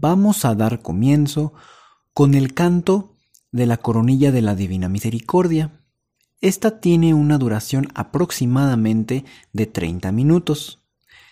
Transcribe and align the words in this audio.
vamos 0.00 0.44
a 0.44 0.54
dar 0.54 0.82
comienzo 0.82 1.54
con 2.12 2.34
el 2.34 2.52
canto 2.52 3.14
de 3.52 3.66
la 3.66 3.76
coronilla 3.76 4.32
de 4.32 4.42
la 4.42 4.56
Divina 4.56 4.88
Misericordia. 4.88 5.80
Esta 6.40 6.80
tiene 6.80 7.14
una 7.14 7.38
duración 7.38 7.86
aproximadamente 7.94 9.24
de 9.52 9.66
30 9.66 10.10
minutos. 10.10 10.82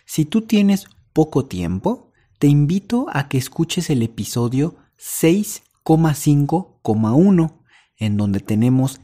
Si 0.07 0.25
tú 0.25 0.43
tienes 0.43 0.87
poco 1.13 1.47
tiempo, 1.47 2.13
te 2.39 2.47
invito 2.47 3.07
a 3.13 3.29
que 3.29 3.39
escuches 3.39 3.91
el 3.91 4.03
episodio 4.03 4.77
6,5,1, 4.97 7.59
en 7.97 8.17
donde 8.17 8.39
tenemos 8.41 9.01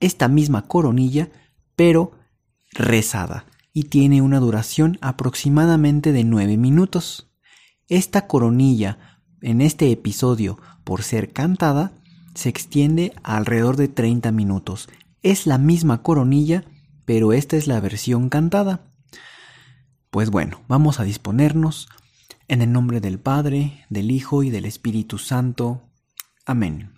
esta 0.00 0.28
misma 0.28 0.66
coronilla, 0.66 1.30
pero 1.76 2.12
rezada, 2.72 3.44
y 3.72 3.84
tiene 3.84 4.20
una 4.22 4.40
duración 4.40 4.98
aproximadamente 5.02 6.12
de 6.12 6.24
9 6.24 6.56
minutos. 6.56 7.27
Esta 7.88 8.26
coronilla, 8.26 9.20
en 9.40 9.62
este 9.62 9.90
episodio, 9.90 10.58
por 10.84 11.02
ser 11.02 11.32
cantada, 11.32 11.92
se 12.34 12.50
extiende 12.50 13.14
alrededor 13.22 13.76
de 13.76 13.88
30 13.88 14.30
minutos. 14.30 14.88
Es 15.22 15.46
la 15.46 15.56
misma 15.56 16.02
coronilla, 16.02 16.64
pero 17.06 17.32
esta 17.32 17.56
es 17.56 17.66
la 17.66 17.80
versión 17.80 18.28
cantada. 18.28 18.82
Pues 20.10 20.30
bueno, 20.30 20.60
vamos 20.68 21.00
a 21.00 21.04
disponernos 21.04 21.88
en 22.46 22.60
el 22.60 22.72
nombre 22.72 23.00
del 23.00 23.18
Padre, 23.18 23.86
del 23.88 24.10
Hijo 24.10 24.42
y 24.42 24.50
del 24.50 24.66
Espíritu 24.66 25.16
Santo. 25.16 25.82
Amén. 26.44 26.97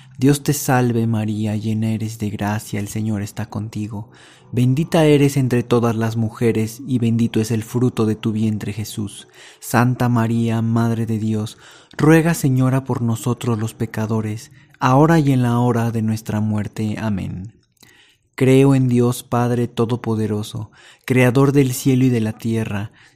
Dios 0.17 0.43
te 0.43 0.53
salve 0.53 1.07
María, 1.07 1.55
llena 1.55 1.91
eres 1.91 2.19
de 2.19 2.29
gracia, 2.29 2.79
el 2.79 2.87
Señor 2.87 3.21
está 3.21 3.47
contigo. 3.49 4.11
Bendita 4.51 5.05
eres 5.05 5.37
entre 5.37 5.63
todas 5.63 5.95
las 5.95 6.17
mujeres, 6.17 6.81
y 6.85 6.99
bendito 6.99 7.39
es 7.39 7.51
el 7.51 7.63
fruto 7.63 8.05
de 8.05 8.15
tu 8.15 8.31
vientre 8.31 8.73
Jesús. 8.73 9.27
Santa 9.59 10.09
María, 10.09 10.61
Madre 10.61 11.05
de 11.05 11.17
Dios, 11.17 11.57
ruega 11.97 12.33
Señora 12.33 12.83
por 12.83 13.01
nosotros 13.01 13.57
los 13.57 13.73
pecadores, 13.73 14.51
ahora 14.79 15.19
y 15.19 15.31
en 15.31 15.41
la 15.41 15.59
hora 15.59 15.91
de 15.91 16.01
nuestra 16.01 16.41
muerte. 16.41 16.97
Amén. 16.99 17.61
Creo 18.35 18.75
en 18.75 18.87
Dios 18.87 19.23
Padre 19.23 19.67
Todopoderoso, 19.67 20.71
Creador 21.05 21.51
del 21.51 21.73
cielo 21.73 22.05
y 22.05 22.09
de 22.09 22.21
la 22.21 22.33
tierra. 22.33 22.91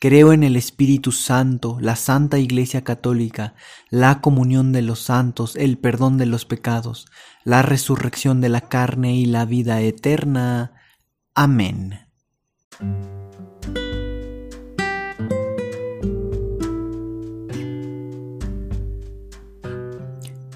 Creo 0.00 0.32
en 0.32 0.44
el 0.44 0.54
Espíritu 0.54 1.10
Santo, 1.10 1.78
la 1.80 1.96
Santa 1.96 2.38
Iglesia 2.38 2.84
Católica, 2.84 3.54
la 3.90 4.20
comunión 4.20 4.70
de 4.70 4.80
los 4.80 5.00
santos, 5.00 5.56
el 5.56 5.76
perdón 5.76 6.18
de 6.18 6.26
los 6.26 6.44
pecados, 6.44 7.08
la 7.42 7.62
resurrección 7.62 8.40
de 8.40 8.48
la 8.48 8.60
carne 8.60 9.16
y 9.16 9.26
la 9.26 9.44
vida 9.44 9.80
eterna. 9.80 10.72
Amén. 11.34 11.98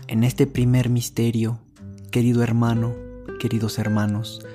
En 0.06 0.22
este 0.22 0.46
primer 0.46 0.88
misterio, 0.88 1.58
querido 2.12 2.44
hermano, 2.44 2.94
queridos 3.40 3.80
hermanos, 3.80 4.46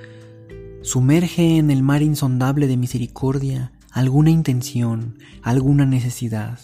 sumerge 0.82 1.58
en 1.58 1.72
el 1.72 1.84
mar 1.84 2.02
insondable 2.04 2.68
de 2.68 2.78
misericordia 2.78 3.74
alguna 3.98 4.30
intención, 4.30 5.18
alguna 5.42 5.88
necesidad. 5.88 6.60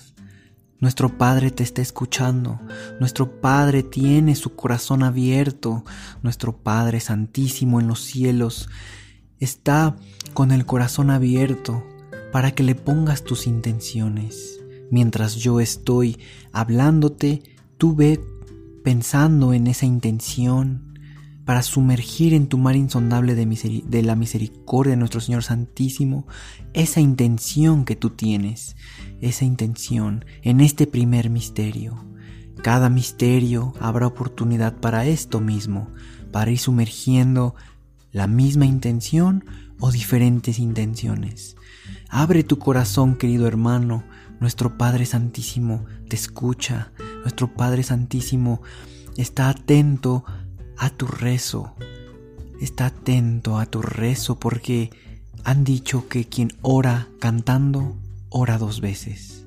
Nuestro 0.79 1.17
Padre 1.17 1.49
te 1.49 1.63
está 1.63 1.81
escuchando, 1.81 2.59
nuestro 2.99 3.41
Padre 3.41 3.81
tiene 3.81 4.35
su 4.35 4.55
corazón 4.55 5.01
abierto, 5.01 5.83
nuestro 6.22 6.55
Padre 6.57 6.99
Santísimo 6.99 7.79
en 7.79 7.88
los 7.88 8.01
cielos 8.01 8.69
está 9.39 9.95
con 10.35 10.51
el 10.51 10.67
corazón 10.67 11.09
abierto 11.09 11.83
para 12.31 12.51
que 12.51 12.61
le 12.61 12.75
pongas 12.75 13.23
tus 13.23 13.47
intenciones. 13.47 14.59
Mientras 14.91 15.35
yo 15.35 15.59
estoy 15.59 16.19
hablándote, 16.51 17.41
tú 17.79 17.95
ve 17.95 18.22
pensando 18.83 19.53
en 19.53 19.66
esa 19.66 19.88
intención 19.88 20.82
para 21.45 21.61
sumergir 21.61 22.33
en 22.33 22.47
tu 22.47 22.57
mar 22.57 22.75
insondable 22.75 23.35
de, 23.35 24.03
la 24.03 24.15
misericordia 24.15 24.91
de 24.91 24.97
nuestro 24.97 25.19
Señor 25.19 25.43
Santísimo 25.43 26.25
esa 26.73 27.01
intención 27.01 27.85
que 27.85 27.95
tú 27.95 28.11
tienes, 28.11 28.75
esa 29.21 29.45
intención 29.45 30.25
en 30.41 30.61
este 30.61 30.87
primer 30.87 31.29
misterio. 31.29 32.05
Cada 32.61 32.89
misterio 32.89 33.73
habrá 33.79 34.07
oportunidad 34.07 34.77
para 34.79 35.05
esto 35.05 35.41
mismo, 35.41 35.89
para 36.31 36.51
ir 36.51 36.59
sumergiendo 36.59 37.55
la 38.11 38.27
misma 38.27 38.65
intención 38.65 39.43
o 39.79 39.91
diferentes 39.91 40.59
intenciones. 40.59 41.57
Abre 42.09 42.43
tu 42.43 42.57
corazón, 42.57 43.15
querido 43.17 43.47
hermano, 43.47 44.05
nuestro 44.39 44.77
Padre 44.77 45.05
Santísimo 45.05 45.85
te 46.07 46.15
escucha, 46.15 46.93
nuestro 47.21 47.53
Padre 47.53 47.83
Santísimo 47.83 48.61
está 49.17 49.49
atento 49.49 50.23
a 50.78 50.89
tu 50.89 51.07
rezo, 51.07 51.75
está 52.61 52.88
atento 52.88 53.57
a 53.57 53.66
tu 53.66 53.81
rezo 53.81 54.39
porque 54.39 54.89
han 55.44 55.63
dicho 55.63 56.07
que 56.07 56.25
quien 56.25 56.53
ora 56.61 57.07
cantando, 57.19 57.95
ora 58.29 58.57
dos 58.57 58.81
veces. 58.81 59.45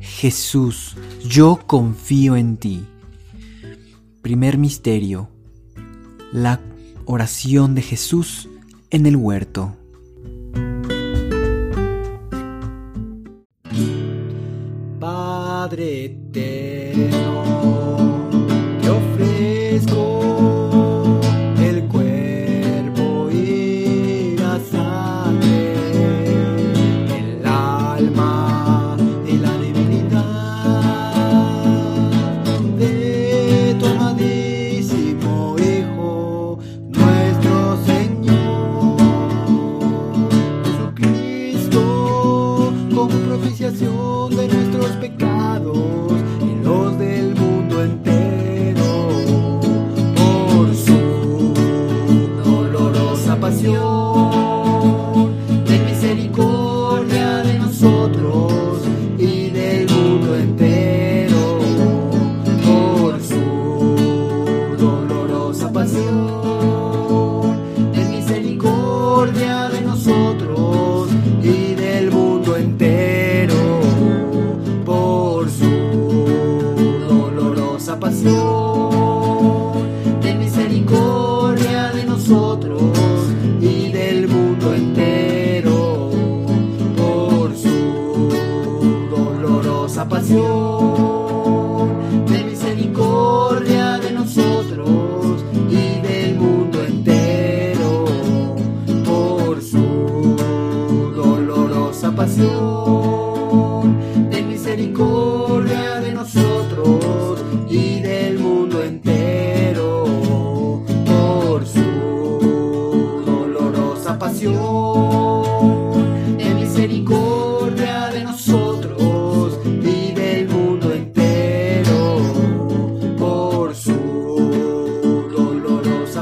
Jesús, 0.00 0.96
yo 1.28 1.60
confío 1.66 2.36
en 2.36 2.56
ti. 2.56 2.84
Primer 4.22 4.58
misterio, 4.58 5.28
la 6.32 6.60
oración 7.04 7.74
de 7.74 7.82
Jesús 7.82 8.48
en 8.90 9.06
el 9.06 9.16
huerto. 9.16 9.76
Padre 14.98 16.04
eterno, 16.06 17.49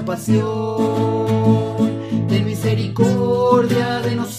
dolorosa 0.08 0.16
pasión, 0.16 1.76
ten 2.28 2.44
misericordia 2.46 4.00
de 4.00 4.16
nosotros 4.16 4.37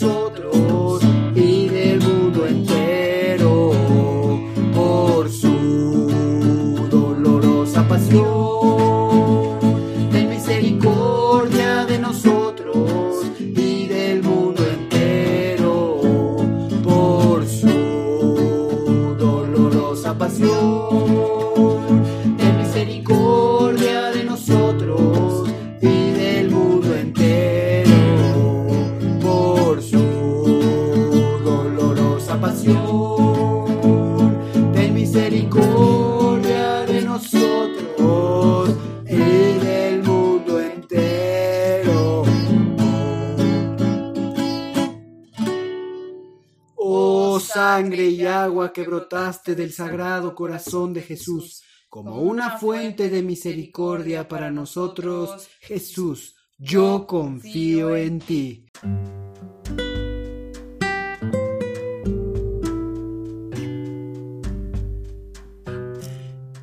sangre 47.54 48.06
y 48.10 48.26
agua 48.26 48.72
que 48.72 48.84
brotaste 48.84 49.56
del 49.56 49.74
sagrado 49.74 50.36
corazón 50.36 50.94
de 50.94 51.02
Jesús, 51.02 51.64
como 51.90 52.22
una 52.22 52.58
fuente 52.58 53.10
de 53.10 53.24
misericordia 53.24 54.28
para 54.28 54.52
nosotros, 54.52 55.48
Jesús, 55.60 56.36
yo 56.58 57.08
confío 57.08 57.96
en 57.96 58.20
ti. 58.20 58.66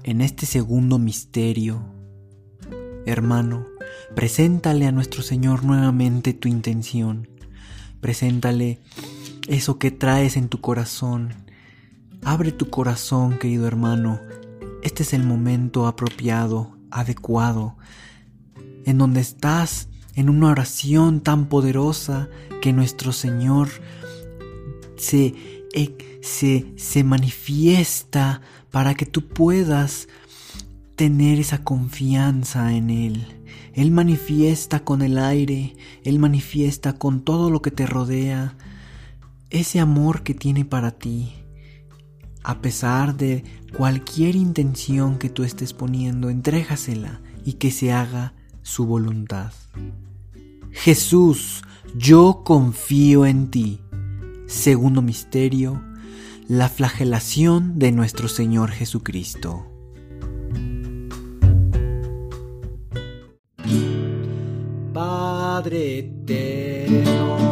En 0.04 0.20
este 0.20 0.46
segundo 0.46 0.98
misterio, 0.98 1.82
hermano, 3.06 3.66
preséntale 4.14 4.86
a 4.86 4.92
nuestro 4.92 5.22
Señor 5.22 5.64
nuevamente 5.64 6.32
tu 6.32 6.48
intención. 6.48 7.28
Preséntale 8.00 8.80
eso 9.48 9.78
que 9.78 9.90
traes 9.90 10.36
en 10.36 10.48
tu 10.48 10.60
corazón. 10.60 11.34
Abre 12.22 12.52
tu 12.52 12.68
corazón, 12.70 13.38
querido 13.38 13.66
hermano. 13.66 14.20
Este 14.82 15.02
es 15.02 15.12
el 15.12 15.24
momento 15.24 15.86
apropiado, 15.86 16.76
adecuado, 16.90 17.76
en 18.84 18.98
donde 18.98 19.20
estás 19.20 19.88
en 20.14 20.30
una 20.30 20.48
oración 20.48 21.20
tan 21.20 21.48
poderosa 21.48 22.28
que 22.60 22.72
nuestro 22.72 23.12
Señor 23.12 23.68
se, 24.96 25.34
eh, 25.74 26.20
se, 26.22 26.72
se 26.76 27.04
manifiesta 27.04 28.40
para 28.70 28.94
que 28.94 29.06
tú 29.06 29.28
puedas 29.28 30.08
tener 30.96 31.38
esa 31.38 31.62
confianza 31.62 32.74
en 32.74 32.90
Él. 32.90 33.26
Él 33.74 33.90
manifiesta 33.90 34.80
con 34.80 35.02
el 35.02 35.18
aire, 35.18 35.76
Él 36.02 36.18
manifiesta 36.18 36.94
con 36.94 37.20
todo 37.20 37.50
lo 37.50 37.60
que 37.60 37.70
te 37.70 37.86
rodea, 37.86 38.56
ese 39.50 39.80
amor 39.80 40.22
que 40.22 40.34
tiene 40.34 40.64
para 40.64 40.92
ti. 40.92 41.32
A 42.42 42.60
pesar 42.60 43.16
de 43.16 43.44
cualquier 43.76 44.36
intención 44.36 45.18
que 45.18 45.30
tú 45.30 45.44
estés 45.44 45.72
poniendo, 45.72 46.30
entrégasela 46.30 47.20
y 47.44 47.54
que 47.54 47.70
se 47.70 47.92
haga 47.92 48.34
su 48.62 48.86
voluntad. 48.86 49.52
Jesús, 50.70 51.62
yo 51.96 52.42
confío 52.44 53.26
en 53.26 53.50
ti. 53.50 53.80
Segundo 54.46 55.02
misterio, 55.02 55.82
la 56.48 56.68
flagelación 56.68 57.78
de 57.78 57.92
nuestro 57.92 58.28
Señor 58.28 58.70
Jesucristo. 58.70 59.66
Padre 64.92 65.98
eterno, 65.98 67.45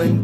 del 0.00 0.22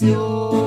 dolorosa 0.00 0.63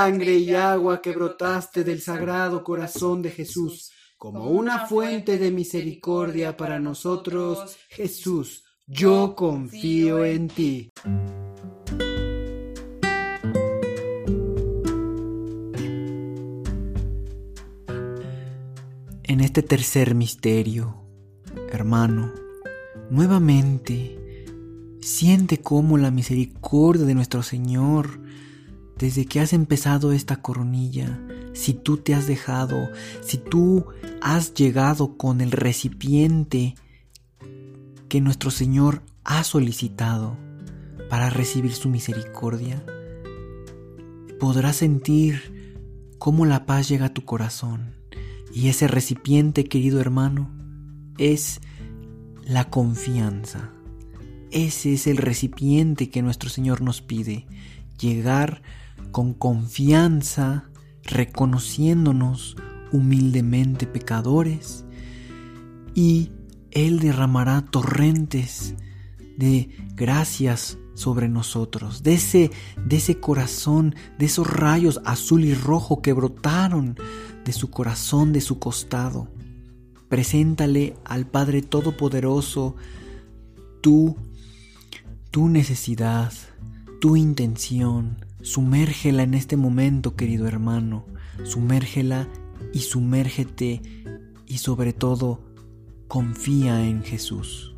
sangre 0.00 0.34
y 0.38 0.54
agua 0.54 1.02
que 1.02 1.12
brotaste 1.12 1.84
del 1.84 2.00
sagrado 2.00 2.64
corazón 2.64 3.20
de 3.20 3.30
Jesús, 3.30 3.90
como 4.16 4.48
una 4.48 4.86
fuente 4.86 5.36
de 5.36 5.50
misericordia 5.50 6.56
para 6.56 6.80
nosotros, 6.80 7.76
Jesús, 7.90 8.64
yo 8.86 9.34
confío 9.36 10.24
en 10.24 10.48
ti. 10.48 10.90
En 19.24 19.40
este 19.40 19.62
tercer 19.62 20.14
misterio, 20.14 20.96
hermano, 21.70 22.32
nuevamente 23.10 24.16
siente 25.02 25.58
cómo 25.58 25.98
la 25.98 26.10
misericordia 26.10 27.04
de 27.04 27.14
nuestro 27.14 27.42
Señor, 27.42 28.29
desde 29.00 29.24
que 29.24 29.40
has 29.40 29.54
empezado 29.54 30.12
esta 30.12 30.42
coronilla, 30.42 31.18
si 31.54 31.72
tú 31.72 31.96
te 31.96 32.14
has 32.14 32.26
dejado, 32.26 32.90
si 33.22 33.38
tú 33.38 33.86
has 34.20 34.52
llegado 34.52 35.16
con 35.16 35.40
el 35.40 35.52
recipiente 35.52 36.74
que 38.10 38.20
nuestro 38.20 38.50
Señor 38.50 39.02
ha 39.24 39.42
solicitado 39.42 40.36
para 41.08 41.30
recibir 41.30 41.72
su 41.72 41.88
misericordia, 41.88 42.84
podrás 44.38 44.76
sentir 44.76 45.78
cómo 46.18 46.44
la 46.44 46.66
paz 46.66 46.86
llega 46.86 47.06
a 47.06 47.14
tu 47.14 47.24
corazón. 47.24 47.94
Y 48.52 48.68
ese 48.68 48.86
recipiente, 48.86 49.64
querido 49.64 50.00
hermano, 50.00 50.50
es 51.16 51.60
la 52.44 52.68
confianza. 52.68 53.70
Ese 54.50 54.92
es 54.92 55.06
el 55.06 55.16
recipiente 55.16 56.10
que 56.10 56.20
nuestro 56.20 56.50
Señor 56.50 56.82
nos 56.82 57.00
pide, 57.00 57.46
llegar 57.98 58.60
con 59.10 59.34
confianza, 59.34 60.70
reconociéndonos 61.04 62.56
humildemente 62.92 63.86
pecadores, 63.86 64.84
y 65.94 66.30
Él 66.70 67.00
derramará 67.00 67.62
torrentes 67.62 68.74
de 69.36 69.70
gracias 69.94 70.78
sobre 70.94 71.28
nosotros, 71.28 72.02
de 72.02 72.14
ese, 72.14 72.50
de 72.84 72.96
ese 72.96 73.18
corazón, 73.20 73.94
de 74.18 74.26
esos 74.26 74.46
rayos 74.46 75.00
azul 75.04 75.44
y 75.44 75.54
rojo 75.54 76.02
que 76.02 76.12
brotaron 76.12 76.96
de 77.44 77.52
su 77.52 77.70
corazón, 77.70 78.32
de 78.32 78.40
su 78.40 78.58
costado. 78.58 79.28
Preséntale 80.08 80.94
al 81.04 81.26
Padre 81.26 81.62
Todopoderoso 81.62 82.76
tu, 83.80 84.16
tu 85.30 85.48
necesidad, 85.48 86.32
tu 87.00 87.16
intención. 87.16 88.29
Sumérgela 88.42 89.22
en 89.22 89.34
este 89.34 89.56
momento, 89.56 90.16
querido 90.16 90.46
hermano. 90.46 91.06
Sumérgela 91.44 92.28
y 92.72 92.80
sumérgete 92.80 93.82
y 94.46 94.58
sobre 94.58 94.92
todo 94.92 95.40
confía 96.08 96.84
en 96.84 97.02
Jesús. 97.02 97.74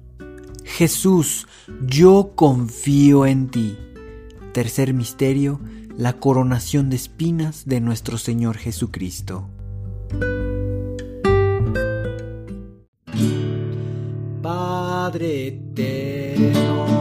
Jesús, 0.65 1.47
yo 1.87 2.33
confío 2.35 3.27
en 3.27 3.49
ti. 3.49 3.77
Tercer 4.53 4.95
misterio, 4.95 5.61
la 5.97 6.15
coronación 6.15 6.89
de 6.91 6.97
espinas 6.97 7.67
de 7.67 7.81
nuestro 7.81 8.17
Señor 8.19 8.57
Jesucristo. 8.57 9.49
Padre 14.41 15.49
eterno, 15.49 16.92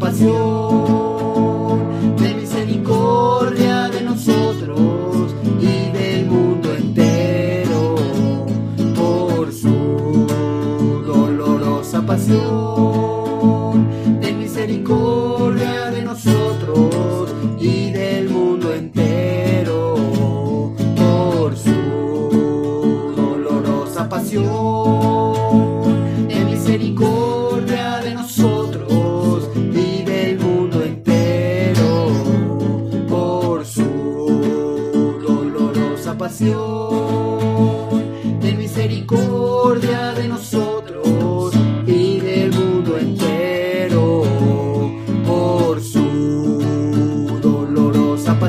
Pasión. 0.00 0.99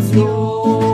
Sangre 0.01 0.90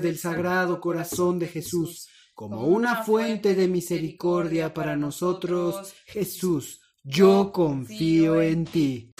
del 0.00 0.18
sagrado 0.18 0.80
corazón 0.80 1.38
de 1.38 1.48
Jesús, 1.48 2.08
como 2.34 2.66
una 2.66 3.04
fuente 3.04 3.54
de 3.54 3.68
misericordia 3.68 4.74
para 4.74 4.96
nosotros, 4.96 5.94
Jesús, 6.06 6.80
yo 7.02 7.52
confío 7.52 8.40
en 8.40 8.64
ti. 8.64 9.12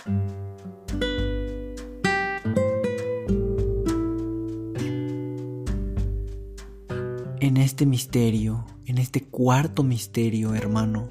En 7.41 7.57
este 7.59 7.87
misterio, 7.87 8.65
en 8.87 8.99
este 8.99 9.25
cuarto 9.25 9.83
misterio, 9.83 10.55
hermano, 10.55 11.09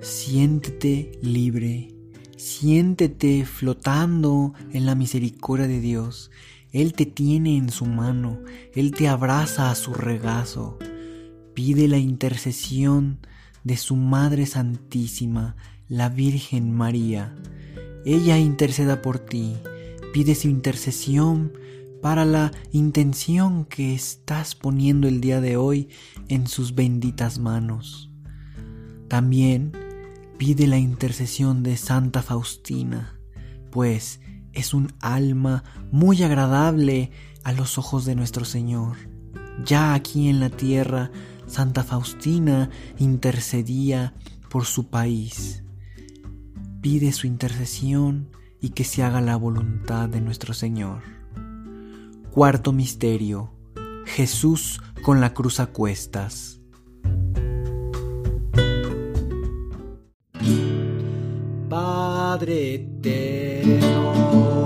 siéntete 0.00 1.12
libre, 1.20 1.94
siéntete 2.36 3.44
flotando 3.44 4.54
en 4.72 4.86
la 4.86 4.94
misericordia 4.94 5.68
de 5.68 5.80
Dios. 5.80 6.30
Él 6.72 6.92
te 6.92 7.06
tiene 7.06 7.56
en 7.56 7.70
su 7.70 7.86
mano, 7.86 8.38
Él 8.74 8.92
te 8.92 9.08
abraza 9.08 9.70
a 9.70 9.74
su 9.74 9.92
regazo. 9.92 10.78
Pide 11.54 11.88
la 11.88 11.98
intercesión 11.98 13.18
de 13.64 13.76
su 13.76 13.96
Madre 13.96 14.46
Santísima, 14.46 15.56
la 15.88 16.08
Virgen 16.08 16.72
María. 16.72 17.34
Ella 18.04 18.38
interceda 18.38 19.02
por 19.02 19.18
ti. 19.18 19.56
Pide 20.12 20.34
su 20.34 20.48
intercesión 20.48 21.52
para 22.00 22.24
la 22.24 22.52
intención 22.72 23.64
que 23.64 23.94
estás 23.94 24.54
poniendo 24.54 25.06
el 25.08 25.20
día 25.20 25.40
de 25.40 25.56
hoy 25.56 25.88
en 26.28 26.46
sus 26.46 26.74
benditas 26.74 27.38
manos. 27.38 28.10
También 29.08 29.72
pide 30.38 30.66
la 30.66 30.78
intercesión 30.78 31.62
de 31.62 31.76
Santa 31.76 32.22
Faustina, 32.22 33.18
pues 33.70 34.20
es 34.52 34.74
un 34.74 34.92
alma 35.00 35.64
muy 35.90 36.22
agradable 36.22 37.10
a 37.44 37.52
los 37.52 37.78
ojos 37.78 38.04
de 38.04 38.14
nuestro 38.14 38.44
Señor. 38.44 38.96
Ya 39.64 39.94
aquí 39.94 40.28
en 40.28 40.40
la 40.40 40.50
tierra, 40.50 41.10
Santa 41.46 41.84
Faustina 41.84 42.70
intercedía 42.98 44.14
por 44.48 44.64
su 44.64 44.88
país. 44.88 45.62
Pide 46.80 47.12
su 47.12 47.26
intercesión 47.26 48.30
y 48.60 48.70
que 48.70 48.84
se 48.84 49.02
haga 49.02 49.20
la 49.20 49.36
voluntad 49.36 50.08
de 50.08 50.20
nuestro 50.20 50.54
Señor. 50.54 51.02
Cuarto 52.30 52.72
misterio. 52.72 53.52
Jesús 54.06 54.80
con 55.02 55.20
la 55.20 55.34
cruz 55.34 55.60
a 55.60 55.66
cuestas. 55.66 56.60
Padre 62.30 62.74
eterno, 62.74 64.59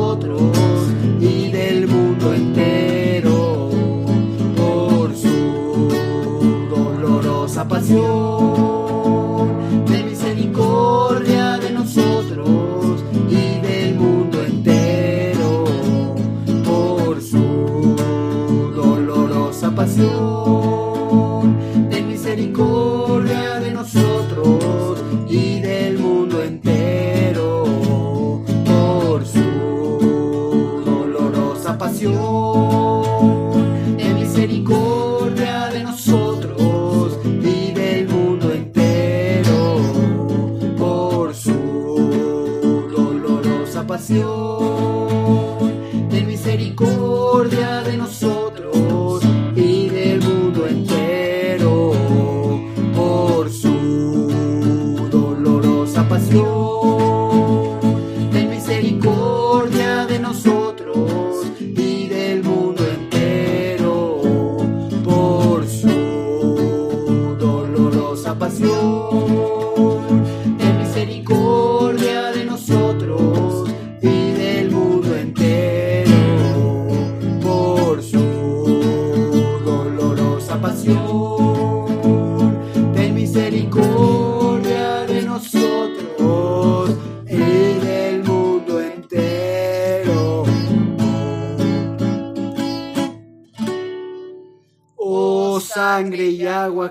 nosotros 0.00 0.49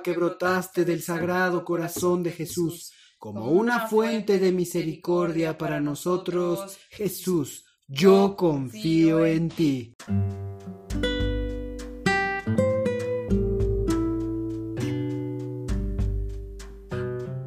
que 0.09 0.17
brotaste 0.17 0.85
del 0.85 1.03
sagrado 1.03 1.63
corazón 1.63 2.23
de 2.23 2.31
Jesús, 2.31 2.91
como 3.19 3.51
una 3.51 3.87
fuente 3.87 4.39
de 4.39 4.51
misericordia 4.51 5.55
para 5.55 5.79
nosotros, 5.79 6.79
Jesús, 6.89 7.65
yo 7.87 8.35
confío 8.35 9.23
en 9.25 9.49
ti. 9.49 9.93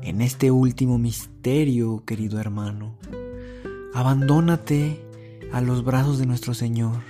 En 0.02 0.20
este 0.20 0.52
último 0.52 0.98
misterio, 0.98 2.04
querido 2.06 2.38
hermano, 2.38 2.96
abandónate 3.92 5.04
a 5.52 5.60
los 5.60 5.84
brazos 5.84 6.20
de 6.20 6.26
nuestro 6.26 6.54
Señor. 6.54 7.02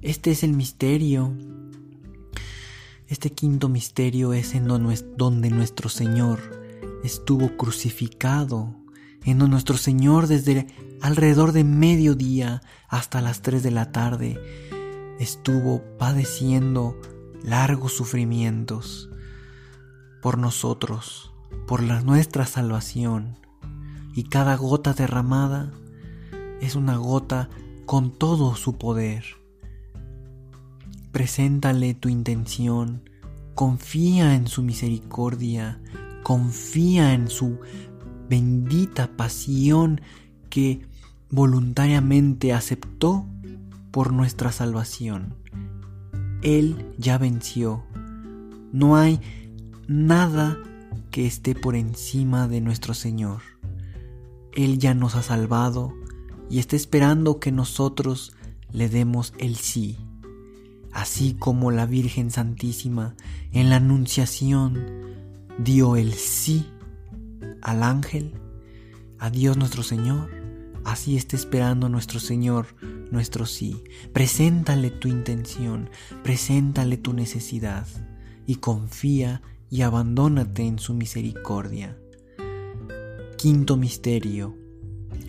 Este 0.00 0.32
es 0.32 0.42
el 0.42 0.52
misterio. 0.54 1.32
Este 3.12 3.30
quinto 3.30 3.68
misterio 3.68 4.32
es 4.32 4.54
en 4.54 4.66
donde 4.66 5.50
nuestro 5.50 5.90
Señor 5.90 6.40
estuvo 7.04 7.58
crucificado, 7.58 8.74
en 9.26 9.36
donde 9.38 9.52
nuestro 9.52 9.76
Señor 9.76 10.28
desde 10.28 10.66
alrededor 11.02 11.52
de 11.52 11.62
mediodía 11.62 12.62
hasta 12.88 13.20
las 13.20 13.42
3 13.42 13.62
de 13.62 13.70
la 13.70 13.92
tarde 13.92 14.40
estuvo 15.20 15.82
padeciendo 15.98 16.98
largos 17.42 17.92
sufrimientos 17.92 19.10
por 20.22 20.38
nosotros, 20.38 21.34
por 21.66 21.82
la, 21.82 22.00
nuestra 22.00 22.46
salvación. 22.46 23.36
Y 24.14 24.22
cada 24.22 24.56
gota 24.56 24.94
derramada 24.94 25.70
es 26.62 26.76
una 26.76 26.96
gota 26.96 27.50
con 27.84 28.10
todo 28.10 28.54
su 28.56 28.78
poder. 28.78 29.41
Preséntale 31.12 31.92
tu 31.92 32.08
intención, 32.08 33.08
confía 33.54 34.34
en 34.34 34.46
su 34.46 34.62
misericordia, 34.62 35.78
confía 36.22 37.12
en 37.12 37.28
su 37.28 37.58
bendita 38.30 39.14
pasión 39.14 40.00
que 40.48 40.80
voluntariamente 41.30 42.54
aceptó 42.54 43.26
por 43.90 44.14
nuestra 44.14 44.52
salvación. 44.52 45.34
Él 46.40 46.94
ya 46.96 47.18
venció, 47.18 47.84
No 48.72 48.96
hay 48.96 49.20
nada 49.86 50.58
que 51.10 51.26
esté 51.26 51.54
por 51.54 51.76
encima 51.76 52.48
de 52.48 52.62
nuestro 52.62 52.94
Señor. 52.94 53.42
Él 54.54 54.78
ya 54.78 54.94
nos 54.94 55.14
ha 55.14 55.22
salvado 55.22 55.92
y 56.48 56.58
está 56.58 56.74
esperando 56.74 57.38
que 57.38 57.52
nosotros 57.52 58.32
le 58.72 58.88
demos 58.88 59.34
el 59.38 59.56
sí. 59.56 59.98
Así 60.92 61.34
como 61.34 61.70
la 61.70 61.86
Virgen 61.86 62.30
Santísima 62.30 63.14
en 63.52 63.70
la 63.70 63.76
Anunciación 63.76 64.84
dio 65.58 65.96
el 65.96 66.12
sí 66.14 66.66
al 67.62 67.82
ángel, 67.82 68.34
a 69.18 69.30
Dios 69.30 69.56
nuestro 69.56 69.82
Señor, 69.82 70.30
así 70.84 71.16
está 71.16 71.36
esperando 71.36 71.88
nuestro 71.88 72.20
Señor 72.20 72.66
nuestro 73.12 73.46
sí. 73.46 73.84
Preséntale 74.12 74.90
tu 74.90 75.06
intención, 75.06 75.90
preséntale 76.24 76.96
tu 76.96 77.12
necesidad 77.12 77.86
y 78.46 78.56
confía 78.56 79.42
y 79.70 79.82
abandónate 79.82 80.66
en 80.66 80.78
su 80.78 80.94
misericordia. 80.94 81.96
Quinto 83.36 83.76
misterio. 83.76 84.56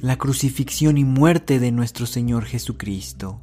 La 0.02 0.18
crucifixión 0.18 0.98
y 0.98 1.04
muerte 1.04 1.60
de 1.60 1.72
nuestro 1.72 2.06
Señor 2.06 2.46
Jesucristo. 2.46 3.43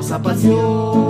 nos 0.00 0.12
apasionó. 0.12 1.09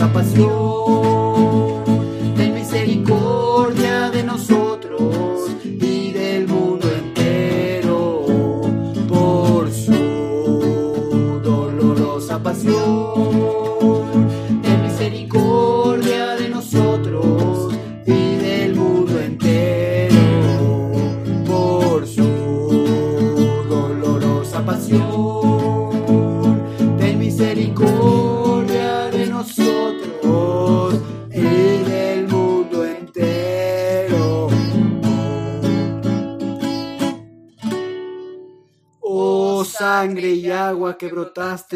Nossa 0.00 0.24
Senhora. 0.24 1.29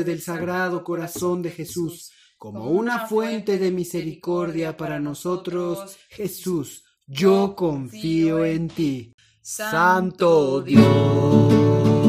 Del 0.04 0.20
sagrado 0.20 0.84
corazón 0.84 1.42
de 1.42 1.50
Jesús, 1.50 2.12
como 2.36 2.70
una 2.70 3.06
fuente 3.06 3.58
de 3.58 3.70
misericordia 3.70 4.76
para 4.76 5.00
nosotros, 5.00 5.96
Jesús, 6.10 6.84
yo 7.06 7.54
confío 7.56 8.44
en 8.44 8.68
ti. 8.68 9.12
Santo 9.40 10.62
Dios, 10.62 12.03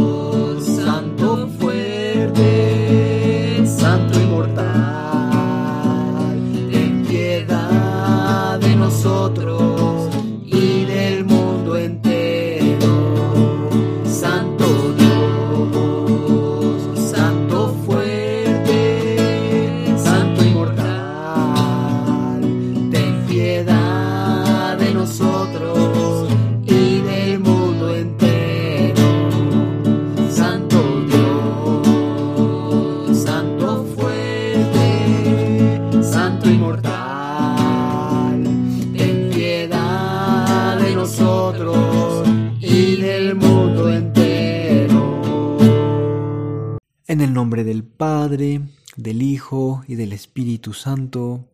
del 47.17 47.84
Padre, 47.86 48.60
del 48.97 49.21
Hijo 49.21 49.86
y 49.88 49.95
del 49.95 50.12
Espíritu 50.12 50.73
Santo. 50.73 51.47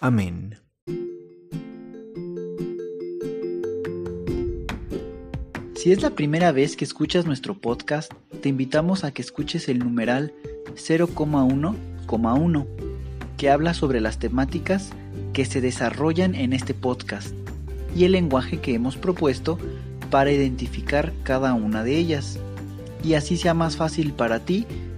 Amén. 0.00 0.58
Si 5.76 5.92
es 5.92 6.02
la 6.02 6.10
primera 6.10 6.50
vez 6.50 6.76
que 6.76 6.84
escuchas 6.84 7.24
nuestro 7.24 7.60
podcast, 7.60 8.12
te 8.42 8.48
invitamos 8.48 9.04
a 9.04 9.12
que 9.12 9.22
escuches 9.22 9.68
el 9.68 9.78
numeral 9.78 10.34
0,1,1, 10.74 12.66
que 13.36 13.50
habla 13.50 13.74
sobre 13.74 14.00
las 14.00 14.18
temáticas 14.18 14.90
que 15.32 15.44
se 15.44 15.60
desarrollan 15.60 16.34
en 16.34 16.52
este 16.52 16.74
podcast 16.74 17.32
y 17.94 18.06
el 18.06 18.12
lenguaje 18.12 18.58
que 18.58 18.74
hemos 18.74 18.96
propuesto 18.96 19.56
para 20.10 20.32
identificar 20.32 21.12
cada 21.22 21.54
una 21.54 21.84
de 21.84 21.96
ellas, 21.96 22.40
y 23.04 23.14
así 23.14 23.36
sea 23.36 23.54
más 23.54 23.76
fácil 23.76 24.12
para 24.12 24.40
ti 24.40 24.66